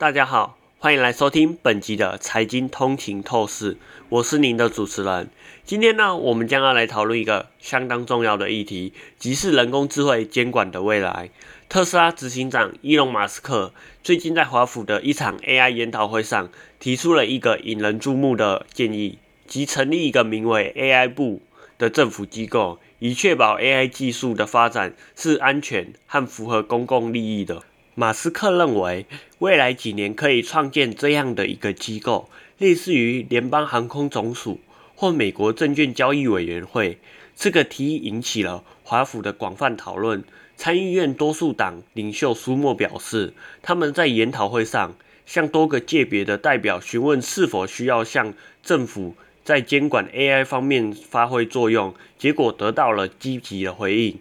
[0.00, 3.76] 大家好，欢迎来收听本集的财经通勤透视，
[4.08, 5.28] 我是您的主持人。
[5.62, 11.28] 今天呢，我们将要来讨论一个相当重要的议题，即是人工智慧监管的未来。
[11.68, 16.48] 特斯拉执行长伊隆马斯克最近在华府的一场 AI 研讨会上，
[16.78, 21.42] 提出了一个引人注目的建议，即成立一个名为 AI 部
[21.76, 27.62] 的政府机构，以确保 AI 技术的发展是安全和符合公共利益的。
[28.00, 29.04] 马斯克认为，
[29.40, 34.58] 未来几年可以创建这样的一个机构，类似于联邦航空总署
[34.96, 36.96] 或美国证券交易委员会。
[37.36, 40.24] 这个提议引起了华府的广泛讨论。
[40.56, 44.94] 参议院多数党领袖舒默表示，他们在研讨会上
[45.26, 48.32] 向多个界别的代表询问是否需要向
[48.62, 54.18] 政府在监管 AI 方面发挥作用，结果得到了积极的回应。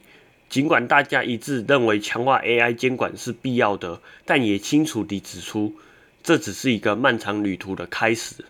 [0.49, 5.75] 尽管大家一致认为强化 AI 监管是必要的，但也清楚地指出，
[6.23, 8.45] 这只是一个漫长旅途的开始。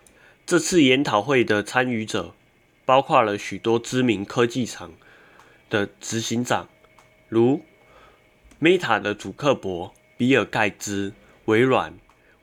[0.45, 2.33] 这次研讨会的参与者
[2.85, 4.93] 包括了许多知名科技厂
[5.69, 6.69] 的执行长，
[7.27, 7.61] 如。
[8.61, 11.13] Meta 的主克伯、比尔盖茨、
[11.45, 11.93] 微软、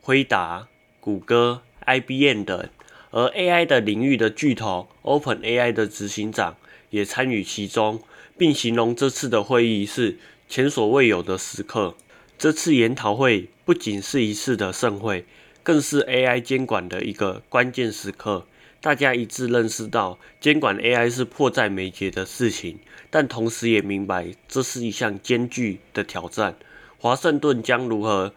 [0.00, 0.66] 辉达、
[0.98, 2.70] 谷歌、IBM 等，
[3.10, 6.56] 而 AI 的领域的巨头 OpenAI 的执行长
[6.88, 8.00] 也参与其中，
[8.38, 11.94] 并形容这次的会议是前所未有的时刻。
[12.38, 15.24] 这次研讨会不仅是一次的盛会，
[15.62, 18.46] 更是 AI 监管的一个关键时刻。
[18.80, 22.78] 大家一致认识到，监管 AI 是迫在眉睫的事情，
[23.10, 26.56] 但同时也明白这是一项艰巨的挑战。
[26.98, 28.32] 华盛顿将如何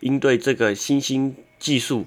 [0.00, 2.06] 应对这个新兴技术，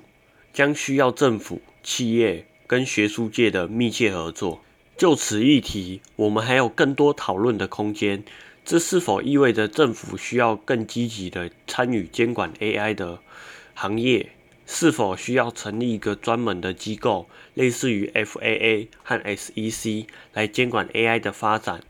[0.54, 4.62] 将需要政府、企业跟学术界的密切合作。
[4.98, 8.24] 就此议题，我们还有更多讨论的空间。
[8.66, 13.20] 这是否意味着政府需要更积极的参与监管 AI 的
[13.76, 14.32] 行业？
[14.66, 21.82] 是否需要成立一个专门的机构，类似于 FAA 和 SEC 来监管 AI 的发展？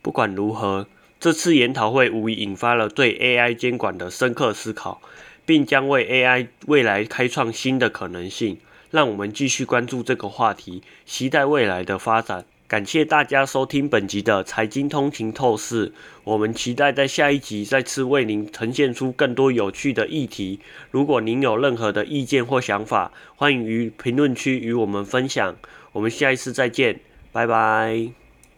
[0.00, 0.86] 不管如何，
[1.18, 5.02] 这次研讨会无疑引发了对 AI 监管的深刻思考，
[5.44, 8.58] 并将为 AI 未来开创新的可能性。
[8.90, 12.44] 让我们继续关注这个话题，期待未来的发展。
[12.68, 15.92] 感谢大家收听本集的财经通勤透视，
[16.24, 20.58] 我们期待在下一集再次为您呈现出更多有趣的议题。
[20.90, 25.54] 如果您有任何的意见或想法，欢迎于评论区与我们分享。
[25.92, 26.98] 我们下一次再见，
[27.30, 28.25] 拜拜。